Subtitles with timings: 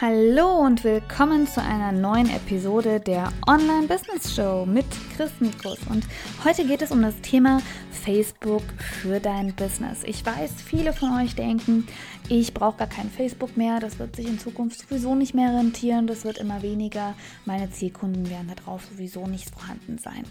[0.00, 5.78] Hallo und willkommen zu einer neuen Episode der Online Business Show mit Chris Mikus.
[5.88, 6.04] Und
[6.42, 7.60] heute geht es um das Thema
[7.92, 10.02] Facebook für dein Business.
[10.04, 11.86] Ich weiß, viele von euch denken,
[12.28, 16.08] ich brauche gar kein Facebook mehr, das wird sich in Zukunft sowieso nicht mehr rentieren,
[16.08, 17.14] das wird immer weniger,
[17.44, 20.24] meine Zielkunden werden darauf sowieso nicht vorhanden sein.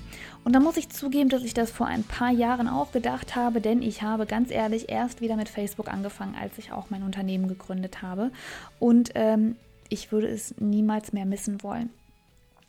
[0.43, 3.61] Und da muss ich zugeben, dass ich das vor ein paar Jahren auch gedacht habe,
[3.61, 7.47] denn ich habe ganz ehrlich erst wieder mit Facebook angefangen, als ich auch mein Unternehmen
[7.47, 8.31] gegründet habe.
[8.79, 9.50] Und ähm,
[9.91, 11.91] ich würde es niemals mehr missen wollen.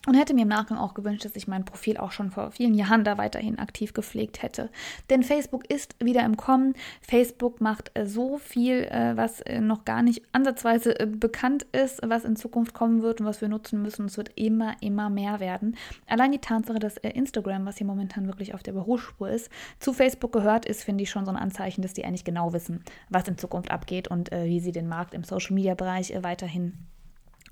[0.04, 2.74] Und hätte mir im Nachgang auch gewünscht, dass ich mein Profil auch schon vor vielen
[2.74, 4.68] Jahren da weiterhin aktiv gepflegt hätte.
[5.10, 6.74] Denn Facebook ist wieder im Kommen.
[7.02, 12.24] Facebook macht äh, so viel, äh, was äh, noch gar nicht ansatzweise bekannt ist, was
[12.24, 14.06] in Zukunft kommen wird und was wir nutzen müssen.
[14.06, 15.77] Es wird immer, immer mehr werden.
[16.08, 20.32] Allein die Tatsache, dass Instagram, was hier momentan wirklich auf der Überholspur ist, zu Facebook
[20.32, 23.38] gehört, ist, finde ich schon so ein Anzeichen, dass die eigentlich genau wissen, was in
[23.38, 26.74] Zukunft abgeht und wie sie den Markt im Social-Media-Bereich weiterhin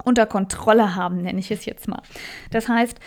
[0.04, 2.02] unter Kontrolle haben, nenne ich es jetzt mal.
[2.50, 2.98] Das heißt,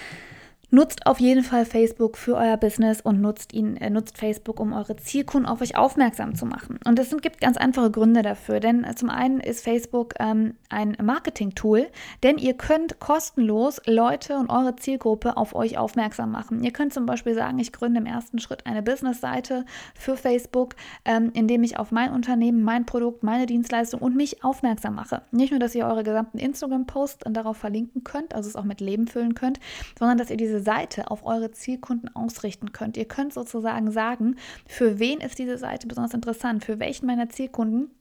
[0.74, 4.74] Nutzt auf jeden Fall Facebook für euer Business und nutzt ihn, äh, nutzt Facebook, um
[4.74, 6.80] eure Zielkunden auf euch aufmerksam zu machen.
[6.84, 8.60] Und es gibt ganz einfache Gründe dafür.
[8.60, 11.86] Denn äh, zum einen ist Facebook ähm, ein Marketing-Tool,
[12.24, 16.64] denn ihr könnt kostenlos Leute und eure Zielgruppe auf euch aufmerksam machen.
[16.64, 20.74] Ihr könnt zum Beispiel sagen, ich gründe im ersten Schritt eine Business-Seite für Facebook,
[21.06, 25.22] ähm, indem ich auf mein Unternehmen, mein Produkt, meine Dienstleistung und mich aufmerksam mache.
[25.30, 29.06] Nicht nur, dass ihr eure gesamten Instagram-Posts darauf verlinken könnt, also es auch mit Leben
[29.06, 29.60] füllen könnt,
[30.00, 32.98] sondern dass ihr diese Seite auf eure Zielkunden ausrichten könnt.
[32.98, 37.92] Ihr könnt sozusagen sagen, für wen ist diese Seite besonders interessant, für welchen meiner Zielkunden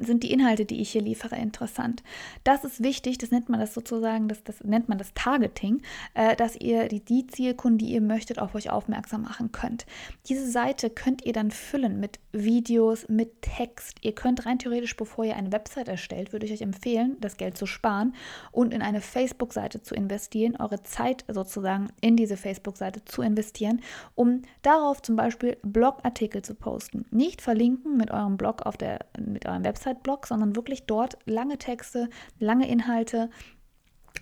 [0.00, 2.02] sind die Inhalte, die ich hier liefere, interessant.
[2.44, 5.82] Das ist wichtig, das nennt man das sozusagen, das, das nennt man das Targeting,
[6.14, 9.86] äh, dass ihr die, die Zielkunden, die ihr möchtet, auf euch aufmerksam machen könnt.
[10.28, 13.98] Diese Seite könnt ihr dann füllen mit Videos, mit Text.
[14.02, 17.56] Ihr könnt rein theoretisch, bevor ihr eine Website erstellt, würde ich euch empfehlen, das Geld
[17.56, 18.14] zu sparen
[18.52, 23.80] und in eine Facebook-Seite zu investieren, eure Zeit sozusagen in diese Facebook-Seite zu investieren,
[24.14, 27.06] um darauf zum Beispiel Blogartikel zu posten.
[27.10, 32.08] Nicht verlinken mit eurem Blog auf der, mit eurem Website-Blog, sondern wirklich dort lange Texte,
[32.38, 33.30] lange Inhalte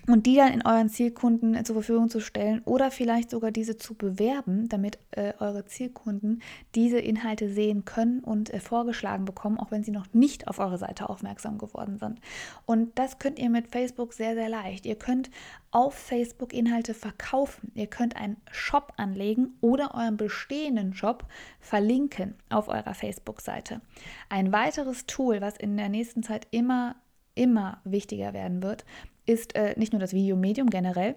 [0.07, 3.95] und die dann in euren Zielkunden zur Verfügung zu stellen oder vielleicht sogar diese zu
[3.95, 6.41] bewerben, damit äh, eure Zielkunden
[6.75, 10.77] diese Inhalte sehen können und äh, vorgeschlagen bekommen, auch wenn sie noch nicht auf eure
[10.77, 12.19] Seite aufmerksam geworden sind.
[12.65, 14.85] Und das könnt ihr mit Facebook sehr, sehr leicht.
[14.85, 15.29] Ihr könnt
[15.71, 17.71] auf Facebook Inhalte verkaufen.
[17.73, 21.25] Ihr könnt einen Shop anlegen oder euren bestehenden Shop
[21.61, 23.81] verlinken auf eurer Facebook-Seite.
[24.29, 26.95] Ein weiteres Tool, was in der nächsten Zeit immer
[27.35, 28.85] immer wichtiger werden wird,
[29.25, 31.15] ist äh, nicht nur das Videomedium generell,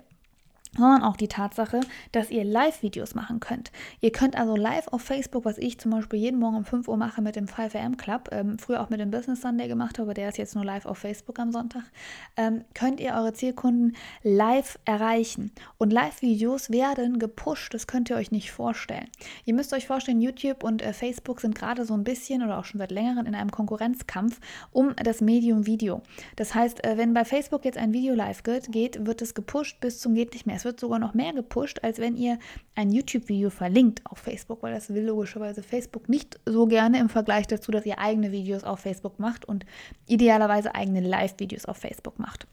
[0.77, 1.81] sondern auch die Tatsache,
[2.13, 3.73] dass ihr Live-Videos machen könnt.
[4.01, 6.97] Ihr könnt also live auf Facebook, was ich zum Beispiel jeden Morgen um 5 Uhr
[6.97, 10.29] mache mit dem 5am Club, ähm, früher auch mit dem Business Sunday gemacht habe, der
[10.29, 11.85] ist jetzt nur live auf Facebook am Sonntag,
[12.37, 15.53] ähm, könnt ihr eure Zielkunden live erreichen.
[15.79, 19.09] Und Live-Videos werden gepusht, das könnt ihr euch nicht vorstellen.
[19.45, 22.65] Ihr müsst euch vorstellen, YouTube und äh, Facebook sind gerade so ein bisschen oder auch
[22.65, 24.41] schon seit längerem in einem Konkurrenzkampf
[24.73, 26.03] um das Medium Video.
[26.37, 29.81] Das heißt, äh, wenn bei Facebook jetzt ein Video live geht, geht wird es gepusht
[29.81, 30.57] bis zum geht nicht mehr.
[30.57, 32.39] Es wird sogar noch mehr gepusht, als wenn ihr
[32.75, 37.47] ein YouTube-Video verlinkt auf Facebook, weil das will logischerweise Facebook nicht so gerne im Vergleich
[37.47, 39.65] dazu, dass ihr eigene Videos auf Facebook macht und
[40.07, 42.47] idealerweise eigene Live-Videos auf Facebook macht.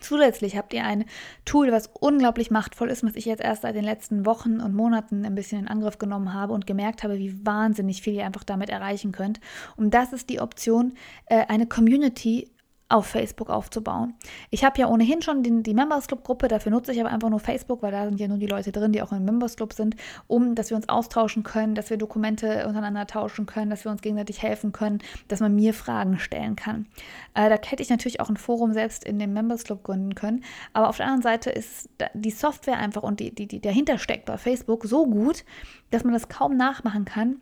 [0.00, 1.06] Zusätzlich habt ihr ein
[1.44, 5.24] Tool, was unglaublich machtvoll ist, was ich jetzt erst seit den letzten Wochen und Monaten
[5.24, 8.68] ein bisschen in Angriff genommen habe und gemerkt habe, wie wahnsinnig viel ihr einfach damit
[8.68, 9.40] erreichen könnt.
[9.76, 10.92] Und das ist die Option,
[11.26, 12.50] äh, eine Community
[12.88, 14.14] auf Facebook aufzubauen.
[14.50, 17.30] Ich habe ja ohnehin schon den, die Members Club Gruppe, dafür nutze ich aber einfach
[17.30, 19.72] nur Facebook, weil da sind ja nur die Leute drin, die auch im Members Club
[19.72, 19.96] sind,
[20.28, 24.02] um, dass wir uns austauschen können, dass wir Dokumente untereinander tauschen können, dass wir uns
[24.02, 26.86] gegenseitig helfen können, dass man mir Fragen stellen kann.
[27.34, 30.44] Äh, da hätte ich natürlich auch ein Forum selbst in dem Members Club gründen können,
[30.72, 34.26] aber auf der anderen Seite ist die Software einfach und die, die, die dahinter steckt
[34.26, 35.44] bei Facebook so gut,
[35.90, 37.40] dass man das kaum nachmachen kann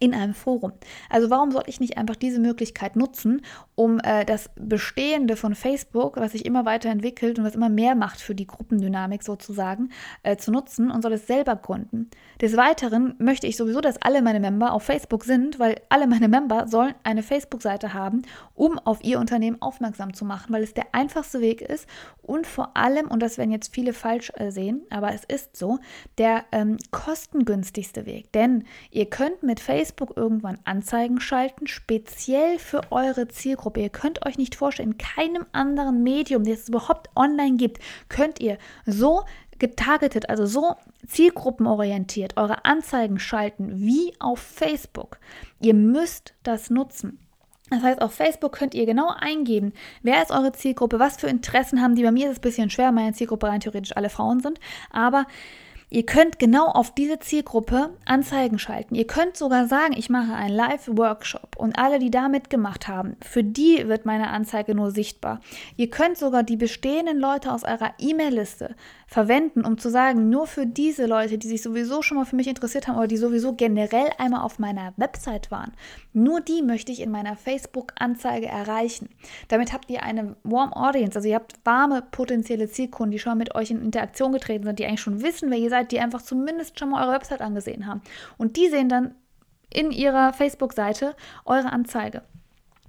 [0.00, 0.72] in einem Forum.
[1.10, 3.42] Also warum soll ich nicht einfach diese Möglichkeit nutzen,
[3.74, 8.20] um äh, das Bestehende von Facebook, was sich immer weiterentwickelt und was immer mehr macht
[8.20, 9.90] für die Gruppendynamik sozusagen,
[10.22, 12.10] äh, zu nutzen und soll es selber gründen.
[12.40, 16.28] Des Weiteren möchte ich sowieso, dass alle meine Member auf Facebook sind, weil alle meine
[16.28, 18.22] Member sollen eine Facebook-Seite haben,
[18.54, 21.86] um auf ihr Unternehmen aufmerksam zu machen, weil es der einfachste Weg ist
[22.22, 25.78] und vor allem, und das werden jetzt viele falsch äh, sehen, aber es ist so,
[26.18, 28.32] der ähm, kostengünstigste Weg.
[28.32, 33.80] Denn ihr könnt mit Facebook Facebook irgendwann Anzeigen schalten, speziell für eure Zielgruppe.
[33.80, 37.78] Ihr könnt euch nicht vorstellen, in keinem anderen Medium, das es überhaupt online gibt,
[38.08, 39.22] könnt ihr so
[39.60, 40.74] getargetet, also so
[41.06, 45.18] zielgruppenorientiert eure Anzeigen schalten wie auf Facebook.
[45.60, 47.20] Ihr müsst das nutzen.
[47.70, 49.72] Das heißt, auf Facebook könnt ihr genau eingeben,
[50.02, 52.02] wer ist eure Zielgruppe, was für Interessen haben die.
[52.02, 54.58] Bei mir ist es ein bisschen schwer, meine Zielgruppe rein theoretisch alle Frauen sind,
[54.90, 55.26] aber
[55.88, 58.96] Ihr könnt genau auf diese Zielgruppe Anzeigen schalten.
[58.96, 63.44] Ihr könnt sogar sagen, ich mache einen Live-Workshop und alle, die da mitgemacht haben, für
[63.44, 65.40] die wird meine Anzeige nur sichtbar.
[65.76, 68.74] Ihr könnt sogar die bestehenden Leute aus eurer E-Mail-Liste
[69.06, 72.48] verwenden, um zu sagen, nur für diese Leute, die sich sowieso schon mal für mich
[72.48, 75.72] interessiert haben oder die sowieso generell einmal auf meiner Website waren,
[76.12, 79.08] nur die möchte ich in meiner Facebook-Anzeige erreichen.
[79.46, 83.54] Damit habt ihr eine Warm Audience, also ihr habt warme potenzielle Zielkunden, die schon mit
[83.54, 86.78] euch in Interaktion getreten sind, die eigentlich schon wissen, wer ihr seid, die einfach zumindest
[86.78, 88.02] schon mal eure Website angesehen haben.
[88.38, 89.14] Und die sehen dann
[89.72, 91.14] in ihrer Facebook-Seite
[91.44, 92.22] eure Anzeige.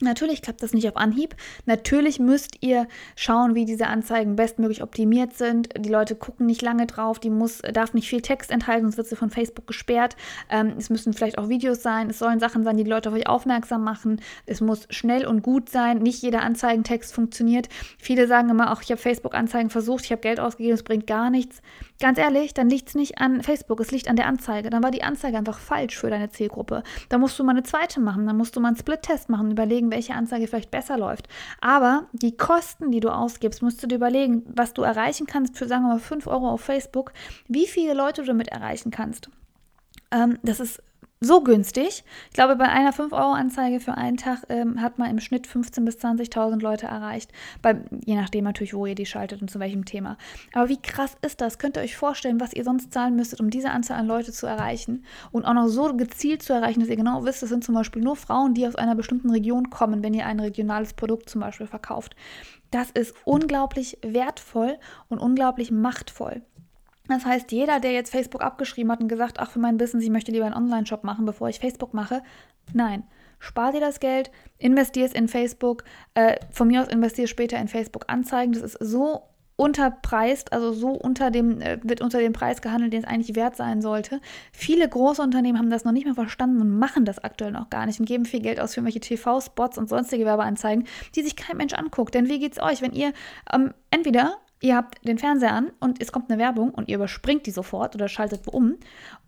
[0.02, 1.36] Natürlich klappt das nicht auf Anhieb.
[1.66, 5.70] Natürlich müsst ihr schauen, wie diese Anzeigen bestmöglich optimiert sind.
[5.78, 9.08] Die Leute gucken nicht lange drauf, die muss, darf nicht viel Text enthalten, sonst wird
[9.08, 10.16] sie von Facebook gesperrt.
[10.50, 13.16] Ähm, es müssen vielleicht auch Videos sein, es sollen Sachen sein, die die Leute auf
[13.16, 14.22] euch aufmerksam machen.
[14.46, 16.00] Es muss schnell und gut sein.
[16.00, 17.68] Nicht jeder Anzeigentext funktioniert.
[17.98, 21.30] Viele sagen immer auch, ich habe Facebook-Anzeigen versucht, ich habe Geld ausgegeben, es bringt gar
[21.30, 21.62] nichts.
[22.00, 24.70] Ganz ehrlich, dann liegt es nicht an Facebook, es liegt an der Anzeige.
[24.70, 26.84] Dann war die Anzeige einfach falsch für deine Zielgruppe.
[27.10, 29.87] Da musst du mal eine zweite machen, dann musst du mal einen Split-Test machen, überlegen,
[29.92, 31.28] welche Anzeige vielleicht besser läuft.
[31.62, 35.68] Aber die Kosten, die du ausgibst, musst du dir überlegen, was du erreichen kannst für,
[35.68, 37.14] sagen wir mal, 5 Euro auf Facebook,
[37.48, 39.30] wie viele Leute du damit erreichen kannst.
[40.12, 40.82] Ähm, das ist
[41.20, 42.04] so günstig.
[42.30, 45.98] Ich glaube, bei einer 5-Euro-Anzeige für einen Tag ähm, hat man im Schnitt 15.000 bis
[45.98, 47.32] 20.000 Leute erreicht.
[47.62, 50.18] Bei, je nachdem natürlich, wo ihr die schaltet und zu welchem Thema.
[50.54, 51.58] Aber wie krass ist das?
[51.58, 54.46] Könnt ihr euch vorstellen, was ihr sonst zahlen müsstet, um diese Anzahl an Leute zu
[54.46, 55.06] erreichen?
[55.32, 58.04] Und auch noch so gezielt zu erreichen, dass ihr genau wisst, das sind zum Beispiel
[58.04, 61.68] nur Frauen, die aus einer bestimmten Region kommen, wenn ihr ein regionales Produkt zum Beispiel
[61.68, 62.16] verkauft.
[62.70, 64.78] Das ist unglaublich wertvoll
[65.10, 66.42] und unglaublich machtvoll.
[67.08, 70.10] Das heißt, jeder, der jetzt Facebook abgeschrieben hat und gesagt, ach, für mein Business, ich
[70.10, 72.22] möchte lieber einen Online-Shop machen, bevor ich Facebook mache,
[72.74, 73.04] nein.
[73.40, 75.84] Spar dir das Geld, investier es in Facebook,
[76.16, 78.54] äh, von mir aus investier später in Facebook-Anzeigen.
[78.54, 79.22] Das ist so
[79.58, 83.56] unterpreist, also so unter dem, äh, wird unter dem Preis gehandelt, den es eigentlich wert
[83.56, 84.22] sein sollte.
[84.54, 87.86] Viele große Unternehmen haben das noch nicht mehr verstanden und machen das aktuell noch gar
[87.88, 91.58] nicht und geben viel Geld aus für irgendwelche TV-Spots und sonstige Werbeanzeigen, die sich kein
[91.58, 92.14] Mensch anguckt.
[92.14, 93.14] Denn wie geht's euch, wenn ihr
[93.52, 97.46] ähm, entweder ihr habt den Fernseher an und es kommt eine Werbung und ihr überspringt
[97.46, 98.76] die sofort oder schaltet wo um.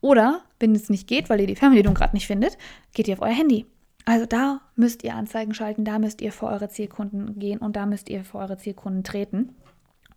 [0.01, 2.57] Oder, wenn es nicht geht, weil ihr die Fernbedienung gerade nicht findet,
[2.93, 3.65] geht ihr auf euer Handy.
[4.05, 7.85] Also da müsst ihr Anzeigen schalten, da müsst ihr vor eure Zielkunden gehen und da
[7.85, 9.55] müsst ihr vor eure Zielkunden treten.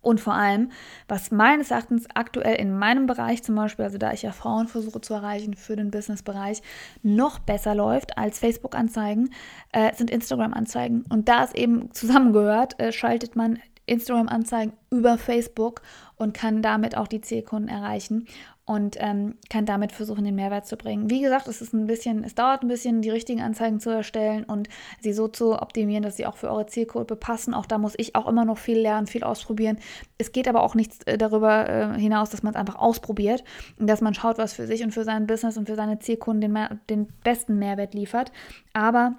[0.00, 0.70] Und vor allem,
[1.06, 5.00] was meines Erachtens aktuell in meinem Bereich zum Beispiel, also da ich ja Frauen versuche
[5.00, 6.61] zu erreichen für den Businessbereich,
[7.05, 9.31] noch besser läuft als Facebook-Anzeigen,
[9.70, 11.05] äh, sind Instagram-Anzeigen.
[11.08, 15.82] Und da es eben zusammengehört, äh, schaltet man Instagram-Anzeigen über Facebook
[16.17, 18.26] und kann damit auch die Zielkunden erreichen
[18.64, 21.11] und ähm, kann damit versuchen, den Mehrwert zu bringen.
[21.11, 24.44] Wie gesagt, es ist ein bisschen, es dauert ein bisschen, die richtigen Anzeigen zu erstellen
[24.44, 24.69] und
[25.00, 27.55] sie so zu optimieren, dass sie auch für eure Zielgruppe passen.
[27.55, 29.79] Auch da muss ich auch immer noch viel lernen, viel ausprobieren.
[30.17, 33.43] Es geht aber auch nichts äh, darüber äh, hinaus, dass man es einfach ausprobiert
[33.79, 36.55] und dass man schaut, was für sich und für sein Business und für seine Zielkunden
[36.55, 38.31] den, den besten Mehrwert liefert.
[38.75, 39.17] Aber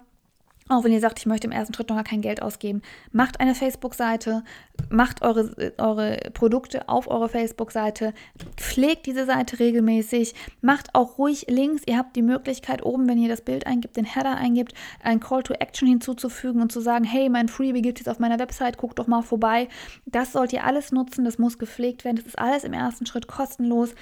[0.69, 2.81] auch wenn ihr sagt, ich möchte im ersten Schritt noch gar kein Geld ausgeben,
[3.11, 4.43] macht eine Facebook-Seite,
[4.89, 8.13] macht eure, eure Produkte auf eure Facebook-Seite,
[8.57, 11.83] pflegt diese Seite regelmäßig, macht auch ruhig Links.
[11.85, 14.73] Ihr habt die Möglichkeit, oben, wenn ihr das Bild eingibt, den Header eingibt,
[15.03, 18.39] ein Call to Action hinzuzufügen und zu sagen, hey, mein Freebie gibt es auf meiner
[18.39, 19.67] Website, guckt doch mal vorbei.
[20.05, 22.17] Das sollt ihr alles nutzen, das muss gepflegt werden.
[22.17, 23.93] Das ist alles im ersten Schritt kostenlos.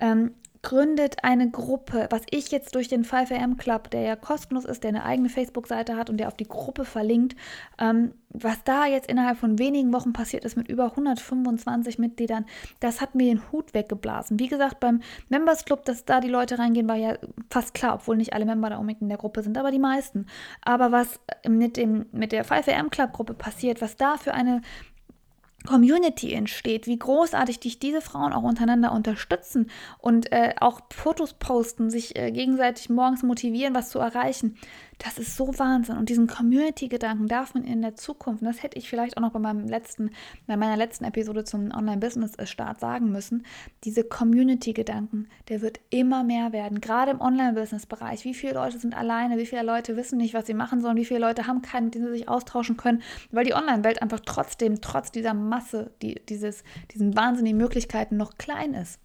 [0.00, 4.82] Ähm, gründet eine Gruppe, was ich jetzt durch den 5am Club, der ja kostenlos ist,
[4.82, 7.36] der eine eigene Facebook-Seite hat und der auf die Gruppe verlinkt,
[7.78, 12.44] ähm, was da jetzt innerhalb von wenigen Wochen passiert ist mit über 125 Mitgliedern,
[12.80, 14.38] das hat mir den Hut weggeblasen.
[14.38, 17.16] Wie gesagt, beim Members Club, dass da die Leute reingehen, war ja
[17.50, 20.26] fast klar, obwohl nicht alle Member da unbedingt in der Gruppe sind, aber die meisten.
[20.62, 24.60] Aber was mit, dem, mit der 5am Club Gruppe passiert, was da für eine
[25.66, 31.90] Community entsteht, wie großartig dich diese Frauen auch untereinander unterstützen und äh, auch Fotos posten,
[31.90, 34.56] sich äh, gegenseitig morgens motivieren, was zu erreichen.
[34.98, 35.96] Das ist so Wahnsinn.
[35.96, 39.30] Und diesen Community-Gedanken darf man in der Zukunft, und das hätte ich vielleicht auch noch
[39.30, 40.10] bei meinem letzten,
[40.46, 43.44] bei meiner letzten Episode zum Online-Business-Start sagen müssen,
[43.84, 46.80] diese Community-Gedanken, der wird immer mehr werden.
[46.80, 48.24] Gerade im Online-Business-Bereich.
[48.24, 51.04] Wie viele Leute sind alleine, wie viele Leute wissen nicht, was sie machen sollen, wie
[51.04, 54.80] viele Leute haben keinen, mit denen sie sich austauschen können, weil die Online-Welt einfach trotzdem,
[54.80, 58.98] trotz dieser Masse, die, dieses, diesen wahnsinnigen Möglichkeiten noch klein ist.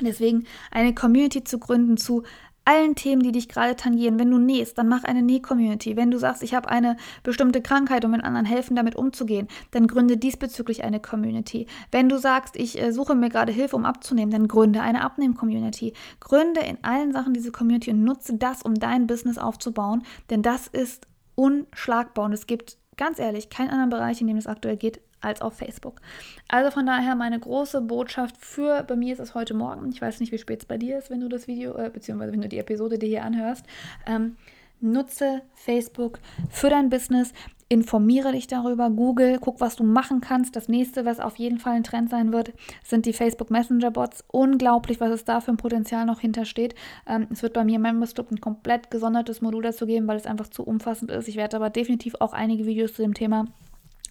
[0.00, 2.22] Deswegen eine Community zu gründen zu
[2.68, 4.18] allen Themen, die dich gerade tangieren.
[4.18, 5.96] Wenn du nähst, dann mach eine Näh-Community.
[5.96, 9.86] Wenn du sagst, ich habe eine bestimmte Krankheit und will anderen helfen, damit umzugehen, dann
[9.86, 11.66] gründe diesbezüglich eine Community.
[11.90, 15.94] Wenn du sagst, ich äh, suche mir gerade Hilfe, um abzunehmen, dann gründe eine Abnehmen-Community.
[16.20, 20.66] Gründe in allen Sachen diese Community und nutze das, um dein Business aufzubauen, denn das
[20.66, 21.06] ist
[21.36, 25.40] unschlagbar und es gibt ganz ehrlich keinen anderen Bereich, in dem es aktuell geht, als
[25.40, 26.00] auf Facebook.
[26.48, 30.20] Also von daher meine große Botschaft für, bei mir ist es heute Morgen, ich weiß
[30.20, 32.48] nicht, wie spät es bei dir ist, wenn du das Video, äh, beziehungsweise wenn du
[32.48, 33.64] die Episode dir hier anhörst,
[34.06, 34.36] ähm,
[34.80, 36.20] nutze Facebook
[36.50, 37.32] für dein Business,
[37.68, 40.56] informiere dich darüber, Google, guck, was du machen kannst.
[40.56, 44.24] Das nächste, was auf jeden Fall ein Trend sein wird, sind die Facebook Messenger Bots.
[44.28, 46.74] Unglaublich, was es da für ein Potenzial noch hintersteht.
[47.06, 50.16] Ähm, es wird bei mir im Members Club ein komplett gesondertes Modul dazu geben, weil
[50.16, 51.28] es einfach zu umfassend ist.
[51.28, 53.46] Ich werde aber definitiv auch einige Videos zu dem Thema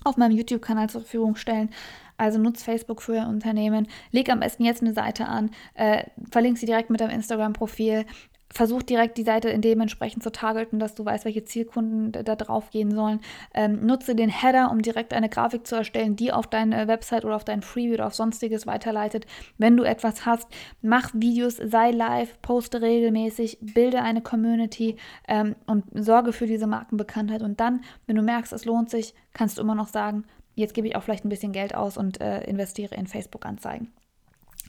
[0.03, 1.69] auf meinem YouTube-Kanal zur Verfügung stellen.
[2.17, 3.87] Also nutzt Facebook für Unternehmen.
[4.11, 8.05] Leg am besten jetzt eine Seite an, äh, verlink sie direkt mit deinem Instagram-Profil,
[8.53, 12.69] versuch direkt die Seite in dementsprechend zu targeten, dass du weißt, welche Zielkunden da drauf
[12.69, 13.19] gehen sollen.
[13.53, 17.35] Ähm, nutze den Header, um direkt eine Grafik zu erstellen, die auf deine Website oder
[17.35, 19.25] auf dein Freebie oder auf sonstiges weiterleitet.
[19.57, 20.47] Wenn du etwas hast,
[20.81, 24.95] mach Videos, sei live, poste regelmäßig, bilde eine Community
[25.27, 27.41] ähm, und sorge für diese Markenbekanntheit.
[27.41, 30.25] Und dann, wenn du merkst, es lohnt sich, kannst du immer noch sagen,
[30.55, 33.93] jetzt gebe ich auch vielleicht ein bisschen Geld aus und äh, investiere in Facebook-Anzeigen.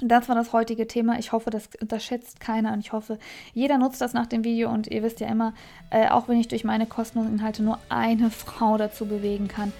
[0.00, 1.18] Das war das heutige Thema.
[1.18, 3.18] Ich hoffe, das unterschätzt keiner und ich hoffe,
[3.52, 5.54] jeder nutzt das nach dem Video und ihr wisst ja immer,
[5.90, 9.72] äh, auch wenn ich durch meine kostenlosen Inhalte nur eine Frau dazu bewegen kann,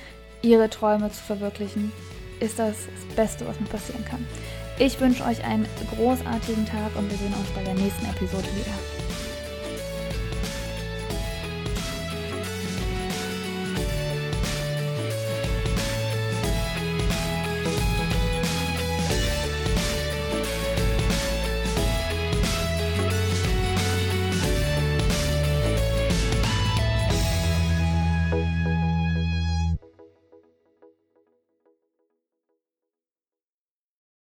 [0.43, 1.93] ihre Träume zu verwirklichen,
[2.41, 4.25] ist das das Beste, was mir passieren kann.
[4.79, 8.98] Ich wünsche euch einen großartigen Tag und wir sehen uns bei der nächsten Episode wieder.